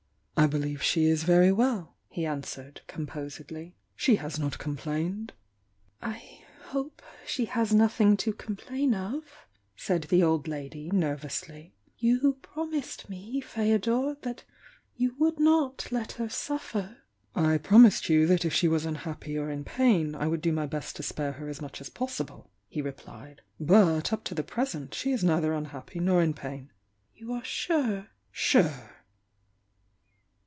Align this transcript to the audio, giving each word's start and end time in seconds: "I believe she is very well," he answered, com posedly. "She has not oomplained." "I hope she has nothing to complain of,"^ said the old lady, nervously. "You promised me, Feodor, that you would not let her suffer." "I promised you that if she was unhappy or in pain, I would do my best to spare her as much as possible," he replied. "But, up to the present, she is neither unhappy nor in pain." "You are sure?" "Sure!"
"I 0.37 0.47
believe 0.47 0.81
she 0.81 1.05
is 1.05 1.23
very 1.23 1.51
well," 1.51 1.97
he 2.09 2.25
answered, 2.25 2.81
com 2.87 3.05
posedly. 3.05 3.73
"She 3.95 4.15
has 4.15 4.39
not 4.39 4.53
oomplained." 4.57 5.33
"I 6.01 6.43
hope 6.69 7.03
she 7.27 7.45
has 7.45 7.71
nothing 7.75 8.17
to 8.17 8.33
complain 8.33 8.95
of,"^ 8.95 9.27
said 9.75 10.05
the 10.05 10.23
old 10.23 10.47
lady, 10.47 10.89
nervously. 10.89 11.75
"You 11.95 12.39
promised 12.41 13.07
me, 13.07 13.39
Feodor, 13.39 14.17
that 14.23 14.43
you 14.95 15.13
would 15.19 15.39
not 15.39 15.87
let 15.91 16.13
her 16.13 16.27
suffer." 16.27 16.97
"I 17.35 17.59
promised 17.59 18.09
you 18.09 18.25
that 18.25 18.43
if 18.43 18.51
she 18.51 18.67
was 18.67 18.83
unhappy 18.83 19.37
or 19.37 19.47
in 19.51 19.63
pain, 19.63 20.15
I 20.15 20.25
would 20.25 20.41
do 20.41 20.51
my 20.51 20.65
best 20.65 20.95
to 20.95 21.03
spare 21.03 21.33
her 21.33 21.49
as 21.49 21.61
much 21.61 21.79
as 21.79 21.91
possible," 21.91 22.49
he 22.67 22.81
replied. 22.81 23.43
"But, 23.59 24.11
up 24.11 24.23
to 24.23 24.33
the 24.33 24.41
present, 24.43 24.95
she 24.95 25.11
is 25.11 25.23
neither 25.23 25.53
unhappy 25.53 25.99
nor 25.99 26.19
in 26.23 26.33
pain." 26.33 26.71
"You 27.13 27.31
are 27.33 27.43
sure?" 27.45 28.07
"Sure!" 28.31 28.95